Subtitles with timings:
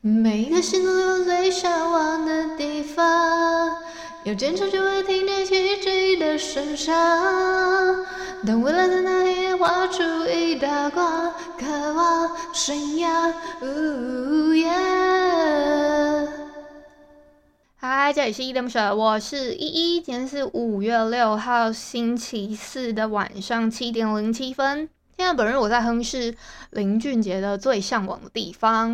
[0.00, 3.76] 每一个心都有最向往的地方，
[4.22, 6.94] 有坚持就会听见奇迹的声响。
[8.46, 13.34] 当未来在那一夜画出一道光，渴望信仰。
[17.74, 20.00] 嗨，这里是依依恋不舍，我是依依。
[20.00, 24.88] 今天是五月六号星期四的晚上七点零七分。
[25.16, 26.36] 现在本日我在哼是
[26.70, 28.92] 林俊杰的《最向往的地方》。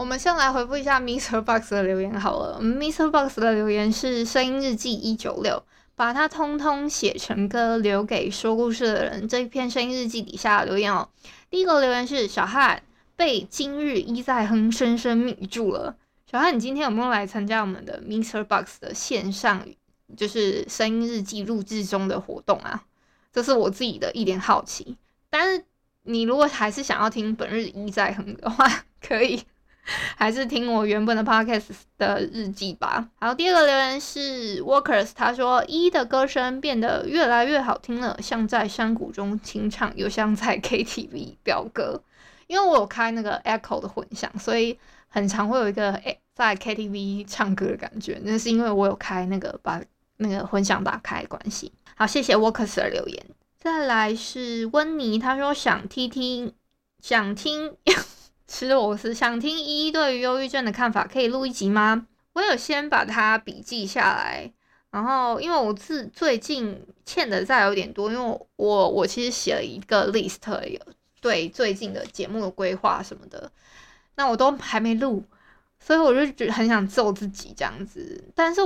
[0.00, 2.58] 我们先来回复一下 Mister Box 的留言好了。
[2.62, 5.62] Mister Box 的留言是声音日记一九六，
[5.94, 9.28] 把它通通写成歌，留给说故事的人。
[9.28, 11.06] 这一篇声音日记底下留言哦，
[11.50, 12.82] 第一个留言是小汉
[13.14, 15.94] 被今日一再哼深深迷住了。
[16.24, 18.42] 小汉，你今天有没有来参加我们的 Mr.
[18.42, 19.62] Box 的线上，
[20.16, 22.84] 就是声音日记录制中的活动啊？
[23.34, 24.96] 这是我自己的一点好奇。
[25.28, 25.62] 但是
[26.04, 28.66] 你如果还是想要听本日一再哼的话，
[29.06, 29.42] 可以。
[30.16, 33.08] 还是听我原本的 podcast 的日记吧。
[33.18, 42.02] 好，第二个留言是 Workers，他说一的歌声变得越来越好听了，像在山谷中清唱，又像在 KTV 飙歌。
[42.46, 46.00] 因为我有开那个 Echo 的混响，所以很常会有一个
[46.34, 48.20] 在 KTV 唱歌的感觉。
[48.24, 49.80] 那是因为我有开那个把
[50.16, 51.72] 那个混响打开的关系。
[51.96, 53.24] 好，谢谢 Workers 的留言。
[53.58, 56.52] 再来是温妮，他说想听听，
[57.00, 57.76] 想听。
[58.50, 62.04] 其实我是想听依依对于忧郁症的看法，可以录一集吗？
[62.32, 64.52] 我有先把它笔记下来，
[64.90, 70.80] 然后因为我自最近欠的债有点多，因为我我我其实写了一个 list，有
[71.20, 73.50] 对最近的节目的规划什么的，
[74.16, 75.22] 那我都还没录，
[75.78, 78.24] 所以我就觉得很想揍自己这样子。
[78.34, 78.60] 但是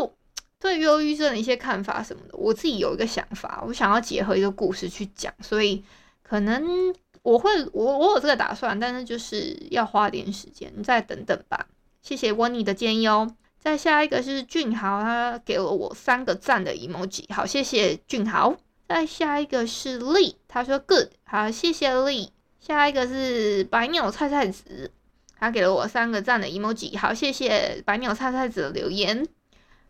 [0.58, 5.84] 对忧郁症的一些看法什么的，我自己有一个想法，我想要结合一个故事去讲，所以
[6.22, 6.94] 可能。
[7.24, 11.66] 我会，我我有这个打算，但是就是要花点时间，你再等等吧。
[12.02, 13.34] 谢谢温妮的建议哦。
[13.58, 18.54] 再下一个是俊豪，他给了我三个赞的 emoji，好，谢谢俊豪。
[18.86, 22.30] 再下一个是丽，他说 good，好，谢谢丽。
[22.60, 24.90] 下一个是白鸟菜菜子，
[25.38, 29.26] 他给了我三个赞的 emoji，好，谢谢白鸟菜菜子的留言。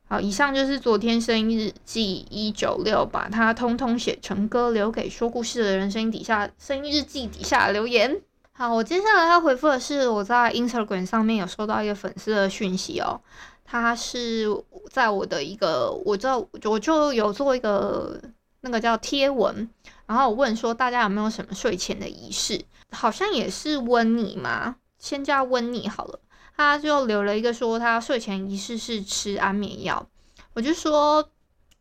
[0.07, 5.91] 好，以上就是昨天声音日记一九六，把它通通写成歌，留给说故事的人。
[5.91, 8.21] 声音底下，声音日记底下留言。
[8.53, 13.19] 好，我接下来要回复的是我在 Instagram 上面有收到一个粉丝的讯息哦，
[13.65, 14.47] 他是
[14.93, 18.21] 在我的一个，我知道我就有做一个
[18.61, 19.69] 那个叫贴文，
[20.07, 22.61] 然后我问说大家有没有什么睡前的仪式，
[22.91, 26.21] 好像也是温妮嘛，先叫温妮好了。
[26.57, 30.07] 他就留了一个说他睡前仪式是吃安眠药，
[30.53, 31.29] 我就说，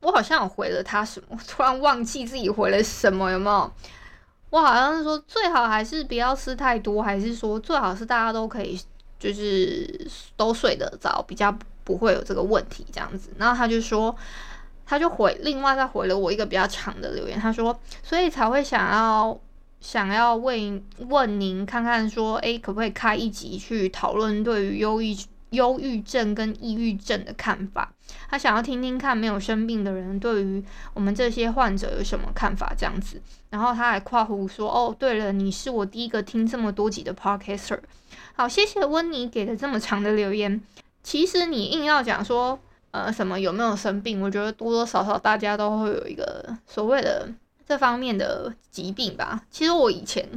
[0.01, 3.71] 我好像有回了他什么，突然忘记自己回了什么，有没有？
[4.49, 8.79] 我好像是说最好还是不要吃太多，还是说最好是大家都可以
[9.19, 13.29] 就是都睡得着，比较不会有这个问题这样子。
[13.37, 14.15] 然后他就说，
[14.85, 19.39] 他就回另外再回了我一个比较长的留言，他说，所以才会想要。
[19.83, 25.13] 想要问问您看看说，诶，可不可以开一集去讨论对于忧郁、
[25.49, 27.91] 忧郁症跟抑郁症的看法？
[28.29, 30.63] 他想要听听看没有生病的人对于
[30.93, 33.21] 我们这些患者有什么看法，这样子。
[33.49, 37.79] 然后他还括弧说，哦，对了，你是我第一个听这么多集的 podcaster。
[38.35, 40.61] 好，谢谢温妮给的这么长的留言。
[41.03, 42.57] 其实你硬要讲说，
[42.91, 44.21] 呃，什么有没有生病？
[44.21, 47.27] 我觉得多多少少大家都会有一个所谓的。
[47.73, 50.29] 这方面的疾病吧，其实我以前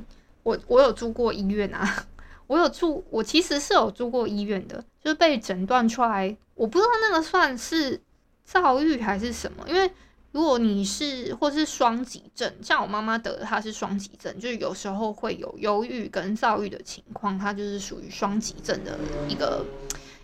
[0.42, 2.06] 我我有住过医院啊，
[2.46, 8.00] 我有住，我其实是有住过医院的，就是被诊断出来，我不知道那个算是
[8.42, 9.90] 躁郁还是什么，因为
[10.32, 19.62] 如果你是或是双极症，像我妈妈得的，她是双极症，就是有时候会有忧郁跟躁郁的情况，它就是属于双极症的一个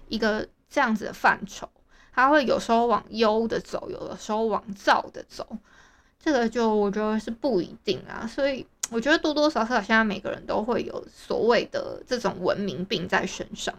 [0.08, 1.69] 一个这样子的范畴，
[2.14, 5.46] 它会有时候往忧的走，有的时候往躁的走。
[6.24, 13.74] 这个就我觉得是不一定啊，所以我觉得多多少少现在每个人都会有所谓的这种文明病在身上。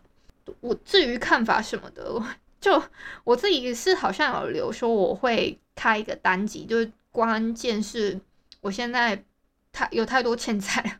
[0.59, 2.21] 我至于看法什么的，
[2.59, 2.83] 就
[3.23, 8.19] 我自己是好像有留说我会开一个单集，就是关键是
[8.59, 9.23] 我现在
[9.71, 10.99] 太有太多欠债，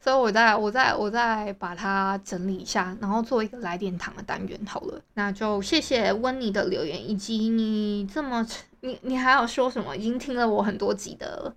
[0.00, 5.02] 所以我再我再我再把它整理一下，然后做一个来点糖的单元好了。
[5.14, 8.46] 那就谢谢温妮的留言，以及你这么
[8.80, 9.96] 你你还要说什么？
[9.96, 11.54] 已经听了我很多集的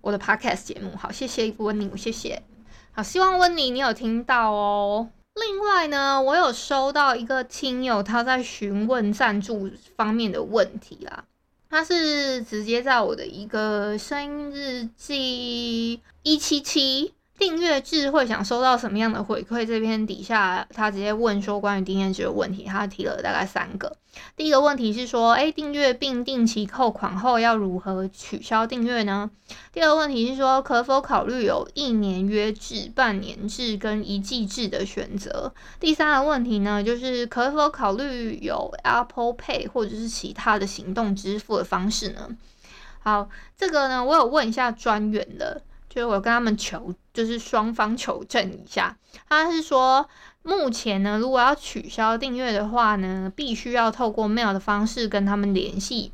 [0.00, 2.42] 我的 podcast 节目，好，谢谢温妮，谢谢。
[2.92, 5.08] 好，希望温妮你有听到哦。
[5.34, 11.24] 另外呢，我有收到一个听友他在询问赞助方面的问题啦，
[11.68, 17.14] 他是直接在我的一个声音日记一七七。
[17.40, 19.64] 订阅制会想收到什么样的回馈？
[19.64, 23.96] 这篇底下他直接问说关于订阅制的问题，他提了大概三个。
[24.36, 29.30] 第一个问题是说，诶，订阅并定期扣款后要如何取消订阅呢？
[29.72, 35.54] 第二个问题是说，可否考虑有一年约制、半年制跟一季制的选择？
[35.80, 42.28] 第三个问题呢，就是可否考虑有 Apple Pay 或者是其他的行动支付的方式呢？
[43.02, 45.62] 好，这个呢，我有问一下专员的。
[45.90, 48.96] 就是我跟他们求，就是双方求证一下。
[49.28, 50.08] 他是说，
[50.42, 56.12] 目前呢，如果要取消订阅的话呢，必须要透过 mail 的方式跟他们联系。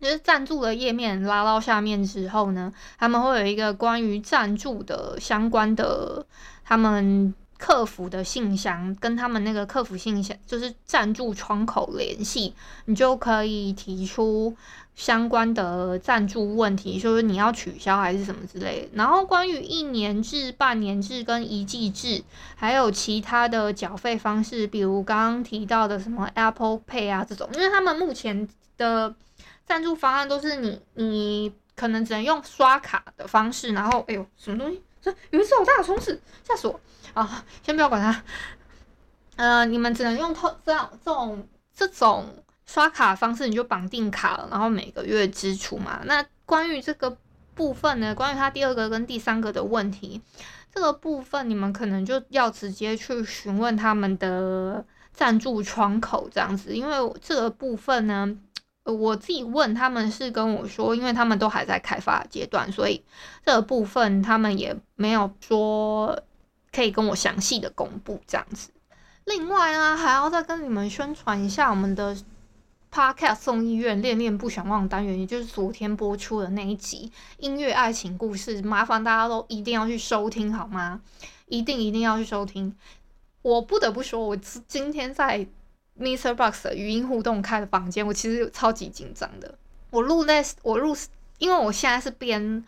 [0.00, 6.24] 就是赞助的页面拉到下面之后呢，他们会有一个关于赞助的相关的
[6.64, 12.54] 他们客服的信箱，跟他们那个客服信箱就是赞助窗口联系，
[12.86, 14.56] 你就可以提出。
[14.94, 18.88] 相关的赞助问题，就是你要取消还是什么之类的。
[18.92, 22.22] 然后关于一年制、半年制跟一季制，
[22.54, 28.46] 还有其他的缴费方式，比如刚刚提到的什么 Apple Pay 啊这种，因为他们目前
[28.76, 29.14] 的
[29.66, 34.82] 赞助方案都是你你可能只能用刷卡的方式，然后哎呦什么东西？
[35.00, 36.78] 这有一只好大的虫子，吓死我
[37.14, 37.44] 啊！
[37.64, 38.22] 先不要管它，
[39.36, 42.26] 呃，你们只能用透这样这种这种。
[42.72, 46.00] 刷卡方式你就绑定卡了，然后每个月支出嘛。
[46.06, 47.14] 那关于这个
[47.54, 50.22] 部分呢，关于他第二个跟第三个的问题，
[50.74, 54.82] 这个部分你们可能就要直接去询问他们的
[55.12, 58.34] 赞助窗口这样子，因为这个部分呢，
[58.84, 63.04] 我自己问他们是跟我说，因为他们都还在开发阶段，所以
[63.44, 66.18] 这个部分他们也没有说
[66.74, 68.70] 可以跟我详细的公布这样子。
[69.26, 72.16] 另外呢，还要再跟你们宣传一下我们的。
[72.92, 81.00] Podcast 送医院恋恋不想忘单元，也就是昨天播出的那一集音乐爱情故事，麻烦大家都一定要去收听好吗？
[81.46, 82.76] 一定一定要去收听。
[83.40, 85.46] 我不得不说，我今天在
[85.98, 86.34] Mr.
[86.34, 89.56] Box 的语音互动开的房间，我其实超级紧张的。
[89.88, 90.94] 我录那，我录，
[91.42, 92.64] 因为我现在是边。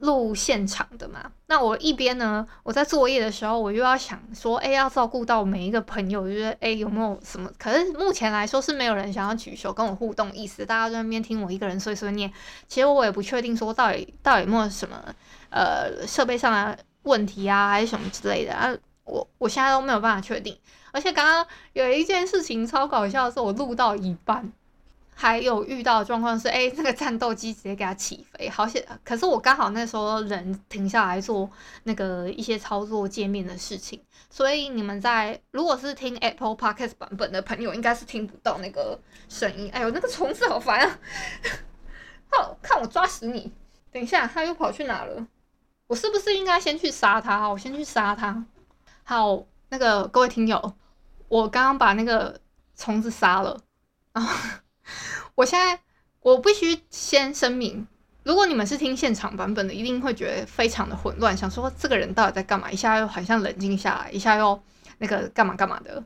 [0.00, 7.50] 录现场的嘛，那我一边呢，我在作业的时候，我又要想说，哎，要照顾到每一个朋友，就是哎，有没有什么？
[7.58, 12.30] 可是目前来说是没有人想要举手跟我互动意思，大家在那边听我一个人碎碎念。
[12.68, 15.02] 其实我也不确定说到底到底有没有什么
[15.48, 18.70] 呃设备上的问题啊，还是什么之类的啊，
[19.04, 20.54] 我我现在都没有办法确定。
[20.92, 24.52] 而且刚刚有一件事情超搞笑的是，我录到一半。
[25.18, 28.86] 还有遇到的状况是，哎，那个战斗机直接给它起飞，好险！
[29.02, 31.50] 可是我刚好那时候人停下来做
[31.84, 33.98] 那个一些操作界面的事情，
[34.28, 39.70] 所以你们在如果是听 Apple Podcast 版本的朋友，应该是听不到那个声音。
[39.72, 40.98] 哎呦，那个虫子好烦啊！
[42.30, 43.50] 好，看我抓死你！
[43.90, 45.26] 等一下，他又跑去哪了？
[45.86, 47.48] 我是不是应该先去杀他？
[47.48, 48.44] 我先去杀他。
[49.02, 50.74] 好，那个各位听友，
[51.28, 52.38] 我刚刚把那个
[52.76, 53.58] 虫子杀了，
[54.12, 54.30] 然后。
[55.36, 55.78] 我现在
[56.20, 57.86] 我必须先声明，
[58.24, 62.70] 如果你们是听现场版本的，一定会觉得非常的混乱，想说这个人到底在干嘛？
[62.70, 64.60] 一下又好像冷静下来，一下又
[64.98, 66.02] 那个干嘛干嘛的，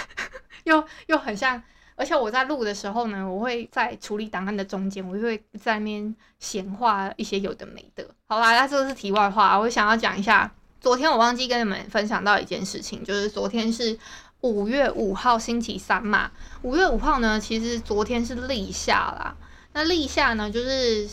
[0.64, 1.60] 又又很像。
[1.96, 8.06] 而且我在录的时候呢，我会在处理档案的中间，我就会在那边闲话一些有的没的。
[8.26, 10.52] 好啦，那这个是题外话，我想要讲一下，
[10.82, 13.98] 昨天我忘记跟你们分享到一件事情，就是昨天是。
[14.42, 16.30] 五月五号星期三嘛，
[16.62, 19.36] 五月五号呢，其实昨天是立夏啦。
[19.72, 21.08] 那立夏呢，就是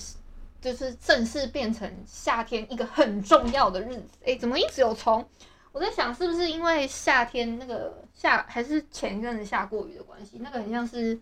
[0.61, 4.09] 就是正式变成夏天一个很重要的日子。
[4.25, 5.25] 诶、怎么一直有虫？
[5.71, 10.37] 我在想，是不是因为夏天那个下还是前一阵子下过雨的关系？
[10.39, 11.19] 那个很像是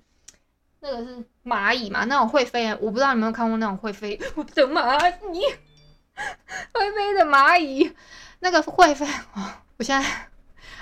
[0.81, 2.69] 那个是蚂蚁嘛，那种会飞。
[2.81, 4.17] 我不知道你有没有看过那种会飞
[4.53, 5.39] 的蚂蚁，
[6.73, 7.91] 会飞的蚂蚁，
[8.39, 9.07] 那个会飞。
[9.77, 10.30] 我现在。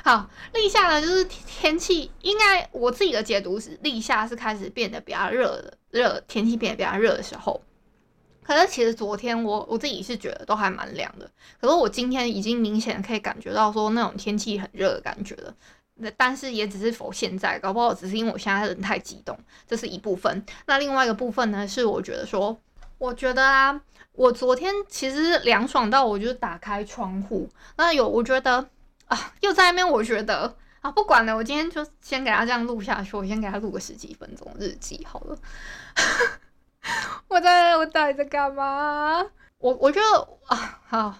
[0.04, 7.62] 好，立夏呢，就是天气应该我自己的解读是，立夏是开始变得比较热的，热天气变得比较热的时候。
[8.42, 11.30] 可是其实昨天我我自己是觉得都还蛮凉的，
[11.62, 15.54] 可是我今天已经明显可以感觉到说那种天气很热的感觉了。
[15.96, 19.38] 那但是也只是否现在，搞不好只是因为我现在人太激动，
[19.68, 20.44] 这是一部分。
[20.66, 22.58] 那另外一个部分呢，是我觉得说，
[22.98, 23.82] 我觉得啊。
[24.14, 28.68] 我昨天其实凉爽到，我就打开窗户，那有我觉得
[29.10, 35.38] 啊，又在那边，我觉得啊，不管了，我今天就先给他这样录下去，我先给他录个十几分钟日记好了。
[37.28, 39.26] 我在，我到底在干嘛？
[39.58, 41.16] 我我觉得啊，好，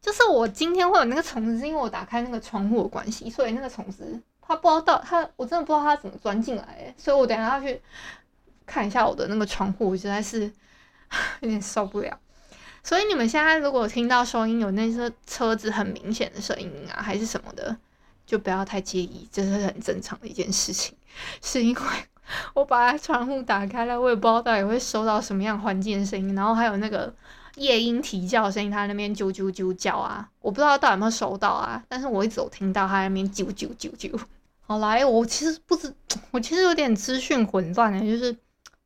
[0.00, 7.80] 就是我今天会有那个虫子，是因为我打开那个窗户的关系，所以那个虫子它不知道到它，我真的不知道它怎么钻进来，所以我等一下要去
[8.64, 10.42] 看一下我的那个窗户，我实在是
[11.40, 12.18] 有点受不了。
[12.82, 17.76] 所以你们现在如果听到收音有那些车子很明显的声音啊，还是什么的，
[18.26, 20.96] 就不要太介意，这是很正常的一件事情。
[21.42, 21.80] 是因为
[22.54, 27.12] 我把窗户打开了，我也不知道到底会收到什么样环境的声音，然后还有那个
[27.56, 34.18] 夜莺啼叫的声音，它那边啾啾啾叫啊，我不知道到底有没有收到啊，但是我一直有听到它那边啾啾啾啾。
[34.62, 35.92] 好来，我其实不知，
[36.30, 38.34] 我其实有点资讯混乱的，就是。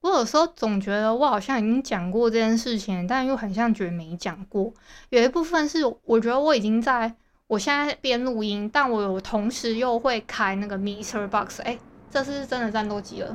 [0.04, 4.70] 我有时候总觉得我好像已经讲过这件事情，但又很像觉得没讲过。
[5.08, 7.14] 有一部分是我觉得我已经在
[7.46, 11.62] 我现在边录音，但我有同时又会开那个 MixerBox。
[11.62, 11.78] 哎，
[12.10, 13.34] 这次是真的战斗机了。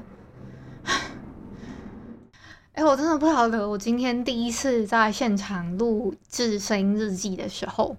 [2.74, 7.98] 哎，我真的不晓得，我今天第一次在现场录制声音日记的时候，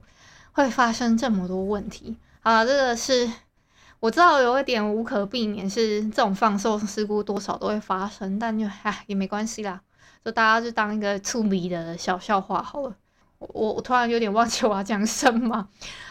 [0.53, 2.17] 会发生这么多问题。
[2.39, 3.29] 好了，这个是。
[4.01, 9.81] 我知道有一点无可避免，是这种放送事故多少都会发生，但就唉也没关系啦，
[10.25, 12.97] 就大家就当一个粗鄙的小笑话好了。
[13.39, 15.69] 我我突然有点忘记我要讲什么，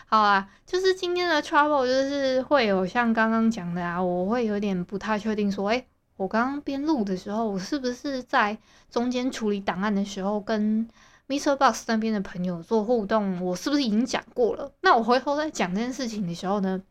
[0.08, 5.86] 好啊，就是今天的 trouble 就是会有像刚刚讲的啊，我会有点不太确定说，诶，
[6.17, 8.58] 我刚刚边录的时候，我是不是在
[8.89, 10.88] 中间处理档案的时候跟
[11.27, 14.72] MixerBox 那边的朋友做互动，我是不是已经讲过了？
[14.81, 16.81] 那我回头在讲这件事情的时候呢，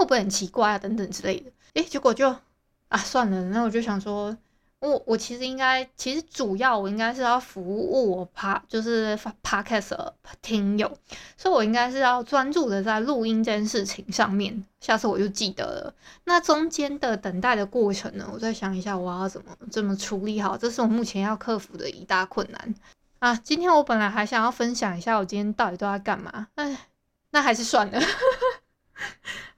[0.00, 0.78] 会不会很奇怪啊？
[0.78, 2.34] 等等之类的，诶，结果就
[2.88, 4.34] 啊算了，那我就想说，
[4.78, 10.90] 我我其实应该，其实主要我应该是要服务我趴，就是 Podcast 的听友，
[11.36, 14.64] 所以我应该是要专注的在录音这件事情上面。
[14.80, 15.94] 下次我就记得了。
[16.24, 22.74] 那中间的等待的过程呢，我再想一下我要怎么怎么处理好，这是我目前要克服的一大困难
[23.18, 23.36] 啊。
[23.36, 26.88] 今天我本来还想要分享一下我今天到底都在干嘛，哎，
[27.32, 28.00] 那还是算了。